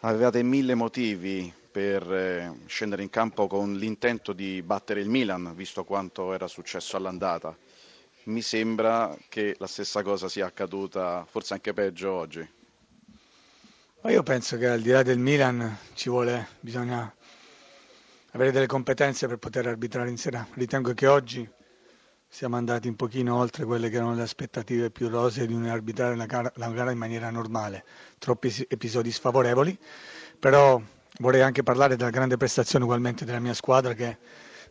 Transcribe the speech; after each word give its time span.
Avevate 0.00 0.44
mille 0.44 0.76
motivi 0.76 1.52
per 1.70 2.12
eh, 2.12 2.52
scendere 2.66 3.02
in 3.02 3.10
campo 3.10 3.48
con 3.48 3.74
l'intento 3.74 4.32
di 4.32 4.62
battere 4.62 5.00
il 5.00 5.08
Milan, 5.08 5.52
visto 5.56 5.82
quanto 5.82 6.32
era 6.32 6.46
successo 6.46 6.96
all'andata. 6.96 7.56
Mi 8.24 8.40
sembra 8.40 9.16
che 9.28 9.56
la 9.58 9.66
stessa 9.66 10.02
cosa 10.02 10.28
sia 10.28 10.46
accaduta, 10.46 11.26
forse 11.28 11.54
anche 11.54 11.72
peggio 11.72 12.12
oggi. 12.12 12.48
Ma 14.02 14.10
io 14.12 14.22
penso 14.22 14.56
che 14.56 14.68
al 14.68 14.80
di 14.80 14.90
là 14.90 15.02
del 15.02 15.18
Milan 15.18 15.76
ci 15.94 16.08
vuole, 16.08 16.46
bisogna 16.60 17.12
avere 18.30 18.52
delle 18.52 18.66
competenze 18.66 19.26
per 19.26 19.38
poter 19.38 19.66
arbitrare 19.66 20.10
in 20.10 20.16
Serie 20.16 20.46
Ritengo 20.54 20.94
che 20.94 21.08
oggi 21.08 21.48
siamo 22.28 22.56
andati 22.56 22.88
un 22.88 22.94
pochino 22.94 23.36
oltre 23.36 23.64
quelle 23.64 23.88
che 23.88 23.96
erano 23.96 24.14
le 24.14 24.22
aspettative 24.22 24.90
più 24.90 25.08
rosee 25.08 25.46
di 25.46 25.54
arbitrare 25.68 26.14
la 26.14 26.26
gara, 26.26 26.52
la 26.56 26.68
gara 26.68 26.90
in 26.90 26.98
maniera 26.98 27.30
normale. 27.30 27.84
Troppi 28.18 28.66
episodi 28.68 29.10
sfavorevoli, 29.10 29.76
però 30.38 30.80
vorrei 31.20 31.40
anche 31.40 31.62
parlare 31.62 31.96
della 31.96 32.10
grande 32.10 32.36
prestazione 32.36 32.84
ugualmente 32.84 33.24
della 33.24 33.40
mia 33.40 33.54
squadra 33.54 33.94
che 33.94 34.18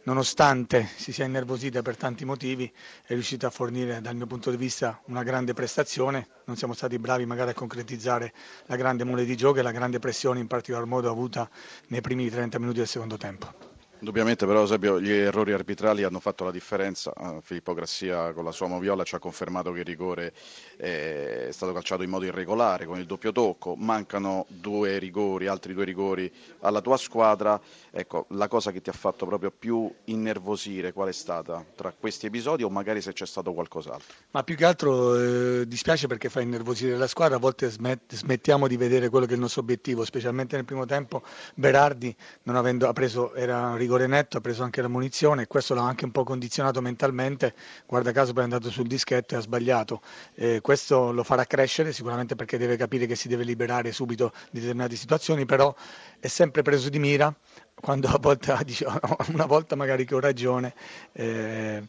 nonostante 0.04 0.88
si 0.96 1.12
sia 1.12 1.26
innervosita 1.26 1.82
per 1.82 1.98
tanti 1.98 2.24
motivi 2.24 2.72
è 3.04 3.14
riuscita 3.14 3.48
a 3.48 3.50
fornire 3.50 4.00
dal 4.02 4.16
mio 4.16 4.28
punto 4.28 4.52
di 4.52 4.56
vista 4.56 5.02
una 5.06 5.24
grande 5.24 5.54
prestazione, 5.54 6.28
non 6.46 6.56
siamo 6.56 6.74
stati 6.74 6.98
bravi 7.00 7.26
magari 7.26 7.50
a 7.50 7.54
concretizzare 7.54 8.34
la 8.68 8.76
grande 8.78 9.04
mole 9.04 9.26
di 9.26 9.36
gioco 9.36 9.60
e 9.60 9.64
la 9.64 9.72
grande 9.72 10.00
pressione 10.00 10.40
in 10.40 10.48
particolar 10.48 10.86
modo 10.86 11.10
avuta 11.10 11.50
nei 11.88 12.02
primi 12.02 12.30
30 12.30 12.60
minuti 12.60 12.78
del 12.78 12.88
secondo 12.88 13.18
tempo. 13.18 13.77
Indubbiamente 14.00 14.46
però 14.46 14.64
esempio, 14.64 15.02
gli 15.02 15.12
errori 15.12 15.54
arbitrali 15.54 16.04
hanno 16.04 16.20
fatto 16.20 16.44
la 16.44 16.52
differenza, 16.52 17.12
uh, 17.16 17.40
Filippo 17.42 17.74
Grassia 17.74 18.32
con 18.34 18.44
la 18.44 18.52
sua 18.52 18.68
moviola 18.68 19.04
ci 19.04 19.16
ha 19.16 19.20
confermato 19.20 19.72
che 19.72 19.80
il 19.80 19.86
rigore 19.86 20.34
è 20.78 21.48
stato 21.50 21.74
calciato 21.74 22.04
in 22.04 22.10
modo 22.10 22.26
irregolare 22.26 22.86
con 22.86 23.00
il 23.00 23.08
doppio 23.08 23.32
tocco, 23.32 23.76
mancano 23.76 24.46
due 24.50 25.00
rigori, 25.00 25.48
altri 25.48 25.74
due 25.74 25.84
rigori 25.86 26.32
alla 26.60 26.82
tua 26.82 26.98
squadra, 26.98 27.60
ecco 27.90 28.28
la 28.30 28.48
cosa 28.48 28.72
che 28.72 28.82
ti 28.82 28.90
ha 28.90 28.94
fatto 28.94 29.26
proprio 29.26 29.52
più 29.52 29.92
innervosire 30.06 30.94
qual 30.94 31.10
è 31.10 31.14
stata? 31.14 31.66
Tra 31.76 31.92
questi 31.98 32.28
episodi 32.28 32.62
o 32.62 32.70
magari 32.70 33.02
se 33.02 33.14
c'è 33.14 33.26
stato 33.26 33.54
qualcos'altro? 33.54 34.14
Ma 34.32 34.44
più 34.44 34.56
che 34.56 34.66
altro 34.66 35.16
eh, 35.16 35.68
dispiace 35.68 36.06
perché 36.06 36.30
fa 36.30 36.42
innervosire 36.42 36.96
la 36.98 37.08
squadra, 37.08 37.38
a 37.38 37.40
volte 37.40 37.72
smet- 37.72 38.14
smettiamo 38.14 38.68
di 38.68 38.78
vedere 38.78 39.10
quello 39.10 39.26
che 39.26 39.32
è 39.32 39.36
il 39.36 39.42
nostro 39.42 39.62
obiettivo, 39.62 40.06
specialmente 40.06 40.56
nel 40.56 40.66
primo 40.66 40.86
tempo. 40.86 41.24
Berardi 41.56 42.16
non 42.44 42.56
avendo, 42.56 42.92
preso, 42.94 43.34
era 43.34 43.70
un 43.70 43.78
rigore 43.88 44.06
netto, 44.06 44.38
ha 44.38 44.42
preso 44.42 44.64
anche 44.64 44.82
la 44.82 44.90
munizione 44.90 45.44
e 45.44 45.48
questo 45.48 45.74
l'ha 45.74 45.82
anche 45.82 46.04
un 46.04 46.12
po' 46.12 46.24
condizionato 46.24 46.82
mentalmente, 46.82 47.56
guarda 47.86 48.12
caso 48.12 48.34
poi 48.34 48.42
è 48.42 48.44
andato 48.44 48.70
sul 48.70 48.86
dischetto 48.86 49.34
e 49.34 49.38
ha 49.38 49.42
sbagliato. 49.42 50.02
Eh, 50.36 50.60
questo 50.62 51.12
lo 51.12 51.24
farà 51.24 51.46
crescere 51.46 51.94
sicuramente 51.94 52.36
perché 52.36 52.58
deve 52.58 52.76
capire 52.76 53.06
che 53.06 53.16
si 53.16 53.30
deve 53.30 53.44
liberare 53.44 53.92
subito 53.94 54.34
di 54.52 54.60
determinate 54.60 54.96
situazioni, 54.96 55.46
però 55.46 55.74
è 56.20 56.28
sempre 56.28 56.62
preso 56.62 56.90
di 56.90 57.00
mira 57.00 57.34
quando 57.74 58.10
a 58.10 58.18
volte, 58.20 58.54
una 59.34 59.46
volta 59.46 59.76
magari 59.76 60.06
che 60.06 60.16
ho 60.16 60.20
ragione 60.20 60.74
eh, 61.14 61.82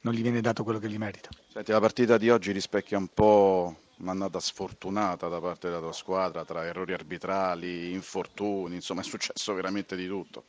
non 0.00 0.14
gli 0.14 0.22
viene 0.22 0.40
dato 0.40 0.64
quello 0.64 0.78
che 0.78 0.88
gli 0.88 0.98
merita. 0.98 1.28
Senti, 1.52 1.70
la 1.70 1.80
partita 1.80 2.16
di 2.16 2.30
oggi 2.30 2.50
rispecchia 2.50 2.96
un 2.96 3.08
po' 3.12 3.76
un'annata 3.98 4.40
sfortunata 4.40 5.28
da 5.28 5.38
parte 5.38 5.68
della 5.68 5.80
tua 5.80 5.92
squadra 5.92 6.44
tra 6.44 6.64
errori 6.64 6.92
arbitrali, 6.92 7.92
infortuni, 7.92 8.76
insomma 8.76 9.02
è 9.02 9.04
successo 9.04 9.52
veramente 9.54 9.94
di 9.94 10.06
tutto. 10.06 10.44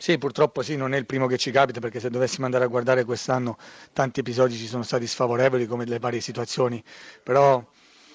Sì, 0.00 0.16
purtroppo 0.16 0.62
sì, 0.62 0.76
non 0.76 0.94
è 0.94 0.96
il 0.96 1.06
primo 1.06 1.26
che 1.26 1.38
ci 1.38 1.50
capita 1.50 1.80
perché 1.80 1.98
se 1.98 2.08
dovessimo 2.08 2.44
andare 2.44 2.62
a 2.62 2.68
guardare 2.68 3.04
quest'anno 3.04 3.58
tanti 3.92 4.20
episodi 4.20 4.54
ci 4.54 4.68
sono 4.68 4.84
stati 4.84 5.08
sfavorevoli 5.08 5.66
come 5.66 5.84
le 5.86 5.98
varie 5.98 6.20
situazioni, 6.20 6.80
però 7.20 7.60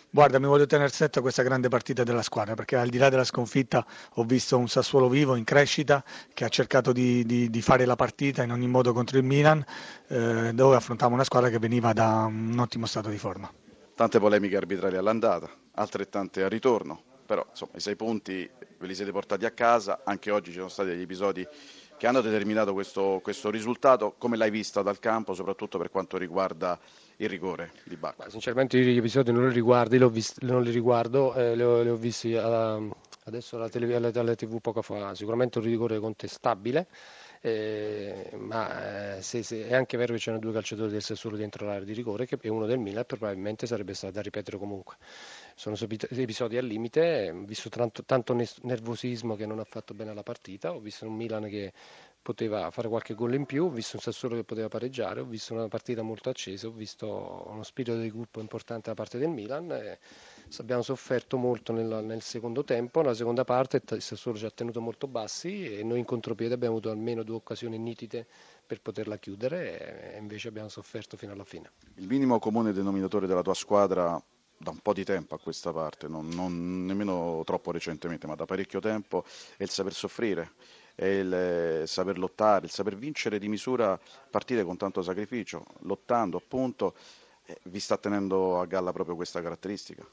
guarda 0.10 0.40
mi 0.40 0.46
voglio 0.46 0.66
tenere 0.66 0.88
stretto 0.88 1.20
a 1.20 1.22
questa 1.22 1.44
grande 1.44 1.68
partita 1.68 2.04
della 2.04 2.22
squadra 2.22 2.54
perché 2.54 2.78
al 2.78 2.88
di 2.88 2.98
là 2.98 3.10
della 3.10 3.26
sconfitta 3.26 3.86
ho 4.14 4.24
visto 4.24 4.58
un 4.58 4.70
Sassuolo 4.70 5.10
vivo 5.10 5.36
in 5.36 5.44
crescita 5.44 6.02
che 6.34 6.46
ha 6.46 6.50
cercato 6.50 6.94
di, 6.94 7.26
di, 7.26 7.50
di 7.50 7.62
fare 7.62 7.84
la 7.84 7.98
partita 7.98 8.44
in 8.44 8.52
ogni 8.54 8.68
modo 8.68 8.94
contro 8.94 9.18
il 9.18 9.26
Milan 9.26 9.62
eh, 10.08 10.52
dove 10.54 10.78
affrontavamo 10.78 11.16
una 11.16 11.26
squadra 11.26 11.50
che 11.50 11.60
veniva 11.60 11.92
da 11.92 12.24
un 12.30 12.58
ottimo 12.60 12.86
stato 12.86 13.10
di 13.10 13.18
forma. 13.18 13.52
Tante 13.94 14.20
polemiche 14.20 14.56
arbitrali 14.56 14.96
all'andata, 14.96 15.50
altrettante 15.74 16.44
al 16.44 16.50
ritorno, 16.50 17.04
però 17.26 17.46
insomma 17.50 17.74
i 17.76 17.82
sei 17.82 17.98
punti 17.98 18.50
ve 18.84 18.90
li 18.90 18.96
siete 18.96 19.14
portati 19.14 19.46
a 19.46 19.52
casa, 19.52 20.02
anche 20.04 20.30
oggi 20.30 20.52
ci 20.52 20.58
sono 20.58 20.68
stati 20.68 20.90
degli 20.90 21.04
episodi 21.04 21.48
che 21.98 22.06
hanno 22.06 22.20
determinato 22.20 22.74
questo, 22.74 23.22
questo 23.24 23.50
risultato, 23.50 24.16
come 24.18 24.36
l'hai 24.36 24.50
vista 24.50 24.82
dal 24.82 25.00
campo, 25.00 25.34
soprattutto 25.34 25.78
per 25.78 25.90
quanto 25.90 26.18
riguarda 26.18 26.78
il 27.18 27.30
rigore 27.30 27.72
di 27.86 27.96
Bacca? 27.96 28.30
Sinceramente 28.30 28.78
io 28.78 28.92
gli 28.92 28.98
episodi 28.98 29.32
non 29.32 29.48
li 29.48 29.54
riguardo, 29.54 30.10
visti, 30.10 30.46
non 30.46 30.64
li 30.64 30.72
riguardo 30.72 31.34
eh, 31.34 31.56
li, 31.56 31.64
ho, 31.64 31.82
li, 31.82 31.90
ho, 31.90 31.96
visti 31.96 32.36
alla, 32.36 32.82
adesso 33.24 33.56
alla, 33.56 33.70
tele, 33.70 33.96
alla, 33.96 34.12
alla 34.14 34.36
TV 34.36 34.60
poco 34.60 34.82
fa, 34.82 35.16
sicuramente 35.16 35.60
un 35.60 35.64
rigore 35.64 35.98
contestabile. 36.00 36.88
Eh, 37.46 38.32
ma 38.38 39.18
eh, 39.18 39.22
se, 39.22 39.44
se, 39.44 39.68
è 39.68 39.74
anche 39.74 39.98
vero 39.98 40.14
che 40.14 40.20
c'erano 40.20 40.42
due 40.42 40.54
calciatori 40.54 40.90
del 40.90 41.02
Sassuolo 41.02 41.36
dentro 41.36 41.66
l'area 41.66 41.84
di 41.84 41.92
rigore 41.92 42.26
che 42.26 42.40
uno 42.48 42.66
del 42.66 42.80
Milan 42.80 43.04
probabilmente 43.06 43.68
sarebbe 43.68 43.94
stato 43.94 44.14
da 44.14 44.22
ripetere 44.22 44.58
comunque 44.58 44.96
sono 45.56 45.76
episodi 45.80 46.58
al 46.58 46.66
limite 46.66 47.32
ho 47.32 47.44
visto 47.44 47.70
tanto, 47.70 48.04
tanto 48.04 48.36
nervosismo 48.62 49.36
che 49.36 49.46
non 49.46 49.60
ha 49.60 49.64
fatto 49.64 49.94
bene 49.94 50.12
alla 50.12 50.24
partita 50.24 50.74
ho 50.74 50.80
visto 50.80 51.06
un 51.06 51.16
Milan 51.16 51.44
che 51.44 51.74
poteva 52.24 52.72
fare 52.72 52.88
qualche 52.88 53.14
gol 53.14 53.34
in 53.34 53.46
più, 53.46 53.66
ho 53.66 53.70
visto 53.70 53.98
un 53.98 54.02
Sassuolo 54.02 54.36
che 54.36 54.46
poteva 54.46 54.70
pareggiare, 54.70 55.20
ho 55.20 55.26
visto 55.26 55.54
una 55.54 55.68
partita 55.68 56.02
molto 56.04 56.30
accesa, 56.30 56.68
ho 56.68 56.72
visto 56.72 57.46
uno 57.48 57.64
spirito 57.64 58.00
di 58.00 58.10
gruppo 58.10 58.40
importante 58.40 58.90
da 58.90 58.96
parte 58.96 59.18
del 59.18 59.28
Milan 59.28 59.98
abbiamo 60.58 60.82
sofferto 60.82 61.38
molto 61.38 61.74
nel, 61.74 62.04
nel 62.04 62.22
secondo 62.22 62.64
tempo, 62.64 63.02
nella 63.02 63.14
seconda 63.14 63.44
parte 63.44 63.82
il 63.90 64.02
Sassuolo 64.02 64.38
ci 64.38 64.46
ha 64.46 64.52
tenuto 64.52 64.80
molto 64.80 65.08
bassi 65.08 65.78
e 65.78 65.84
noi 65.84 66.00
in 66.00 66.06
contropiede 66.06 66.54
abbiamo 66.54 66.76
avuto 66.76 66.90
almeno 66.92 67.24
due 67.24 67.36
occasioni 67.36 67.78
nitide 67.78 68.26
per 68.66 68.82
poterla 68.82 69.18
chiudere 69.18 70.14
e 70.14 70.18
invece 70.18 70.48
abbiamo 70.48 70.70
sofferto 70.70 71.18
fino 71.18 71.34
alla 71.34 71.44
fine. 71.44 71.72
Il 71.96 72.08
minimo 72.08 72.40
comune 72.40 72.72
denominatore 72.72 73.28
della 73.28 73.42
tua 73.42 73.54
squadra 73.54 74.22
da 74.64 74.72
un 74.72 74.80
po' 74.80 74.94
di 74.94 75.04
tempo 75.04 75.36
a 75.36 75.40
questa 75.40 75.72
parte, 75.72 76.08
non, 76.08 76.28
non 76.30 76.86
nemmeno 76.86 77.44
troppo 77.46 77.72
recentemente, 77.72 78.26
ma 78.26 78.36
da 78.36 78.46
parecchio 78.46 78.80
tempo, 78.80 79.24
è 79.58 79.64
il 79.64 79.70
saper 79.70 79.94
soffrire 79.94 80.52
è 80.96 81.06
il 81.06 81.34
eh, 81.34 81.88
saper 81.88 82.18
lottare, 82.18 82.66
il 82.66 82.72
saper 82.72 82.96
vincere 82.96 83.40
di 83.40 83.48
misura 83.48 84.00
partite 84.30 84.64
con 84.64 84.78
tanto 84.78 85.02
sacrificio, 85.02 85.66
lottando 85.82 86.38
appunto. 86.38 86.96
Eh, 87.46 87.58
vi 87.64 87.80
sta 87.80 87.98
tenendo 87.98 88.62
a 88.62 88.66
galla 88.66 88.94
proprio 88.94 89.16
questa 89.16 89.42
caratteristica? 89.42 90.08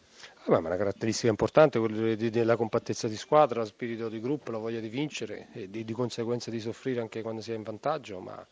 Ah, 0.47 0.59
ma 0.59 0.67
una 0.67 0.77
caratteristica 0.77 1.29
importante 1.29 1.79
quella 1.79 2.17
della 2.17 2.57
compattezza 2.57 3.07
di 3.07 3.17
squadra, 3.17 3.61
lo 3.61 3.67
spirito 3.67 4.09
di 4.09 4.21
gruppo, 4.21 4.51
la 4.51 4.59
voglia 4.59 4.81
di 4.81 4.89
vincere 4.89 5.47
e 5.53 5.71
di, 5.71 5.85
di 5.85 5.93
conseguenza 5.93 6.51
di 6.51 6.59
soffrire 6.59 7.01
anche 7.01 7.23
quando 7.23 7.41
si 7.41 7.53
è 7.53 7.55
in 7.55 7.63
vantaggio, 7.63 8.19
ma 8.19 8.45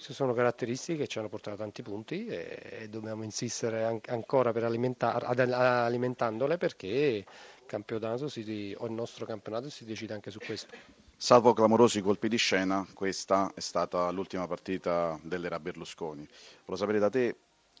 queste 0.00 0.14
sono 0.14 0.32
caratteristiche 0.32 1.00
che 1.00 1.06
ci 1.06 1.18
hanno 1.18 1.28
portato 1.28 1.58
tanti 1.58 1.82
punti 1.82 2.24
e, 2.24 2.86
dobbiamo 2.88 3.22
insistere 3.22 3.84
an- 3.84 4.00
ancora 4.06 4.50
per 4.50 4.64
alimentar- 4.64 5.22
ad, 5.22 5.38
alimentandole 5.38 6.56
perché 6.56 7.22
campionato 7.66 8.26
si, 8.28 8.40
il 8.40 8.76
nostro 8.88 9.26
campionato 9.26 9.68
si 9.68 9.84
decide 9.84 10.14
anche 10.14 10.30
su 10.30 10.38
questo. 10.38 10.74
Salvo 11.18 11.52
clamorosi 11.52 12.00
colpi 12.00 12.28
di 12.28 12.38
scena, 12.38 12.86
questa 12.94 13.52
è 13.54 13.60
stata 13.60 14.10
l'ultima 14.10 14.46
partita 14.46 15.20
dell'era 15.22 15.60
Berlusconi. 15.60 16.26
Volevo 16.64 16.76
sapere 16.76 16.98
da 16.98 17.10
te 17.10 17.36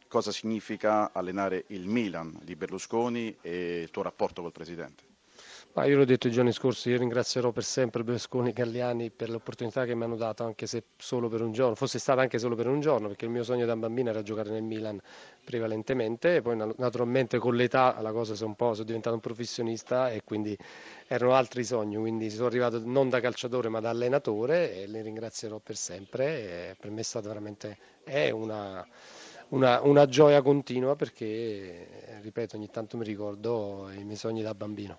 cosa 0.06 0.30
significa 0.30 1.12
allenare 1.14 1.64
il 1.68 1.86
Milan 1.86 2.38
di 2.42 2.54
Berlusconi 2.54 3.34
e 3.40 3.80
il 3.80 3.90
tuo 3.90 4.02
rapporto 4.02 4.42
col 4.42 4.52
presidente. 4.52 5.09
Ma 5.72 5.84
io 5.84 5.96
l'ho 5.96 6.04
detto 6.04 6.26
i 6.26 6.32
giorni 6.32 6.52
scorsi, 6.52 6.90
io 6.90 6.98
ringrazierò 6.98 7.52
per 7.52 7.62
sempre 7.62 8.02
Berlusconi 8.02 8.48
e 8.50 8.52
Galliani 8.52 9.10
per 9.10 9.30
l'opportunità 9.30 9.84
che 9.84 9.94
mi 9.94 10.02
hanno 10.02 10.16
dato, 10.16 10.42
anche 10.44 10.66
se 10.66 10.82
solo 10.96 11.28
per 11.28 11.42
un 11.42 11.52
giorno, 11.52 11.76
fosse 11.76 11.98
stata 12.00 12.20
anche 12.20 12.38
solo 12.40 12.56
per 12.56 12.66
un 12.66 12.80
giorno, 12.80 13.06
perché 13.06 13.26
il 13.26 13.30
mio 13.30 13.44
sogno 13.44 13.66
da 13.66 13.76
bambino 13.76 14.10
era 14.10 14.22
giocare 14.22 14.50
nel 14.50 14.64
Milan 14.64 15.00
prevalentemente, 15.44 16.36
e 16.36 16.42
poi 16.42 16.56
naturalmente 16.76 17.38
con 17.38 17.54
l'età 17.54 18.00
la 18.00 18.10
cosa 18.10 18.34
sono 18.34 18.50
un 18.50 18.56
po', 18.56 18.74
sono 18.74 18.84
diventato 18.84 19.14
un 19.14 19.20
professionista 19.20 20.10
e 20.10 20.22
quindi 20.24 20.56
erano 21.06 21.34
altri 21.34 21.62
sogni, 21.64 21.96
quindi 21.96 22.30
sono 22.30 22.46
arrivato 22.48 22.80
non 22.84 23.08
da 23.08 23.20
calciatore 23.20 23.68
ma 23.68 23.78
da 23.80 23.90
allenatore 23.90 24.74
e 24.74 24.86
li 24.88 25.00
ringrazierò 25.02 25.58
per 25.60 25.76
sempre, 25.76 26.76
per 26.80 26.90
me 26.90 27.00
è 27.00 27.04
stata 27.04 27.28
veramente 27.28 27.78
è 28.02 28.30
una, 28.30 28.84
una, 29.50 29.80
una 29.82 30.06
gioia 30.06 30.42
continua 30.42 30.96
perché, 30.96 32.18
ripeto, 32.22 32.56
ogni 32.56 32.70
tanto 32.70 32.96
mi 32.96 33.04
ricordo 33.04 33.88
i 33.92 34.02
miei 34.04 34.16
sogni 34.16 34.42
da 34.42 34.54
bambino. 34.54 34.98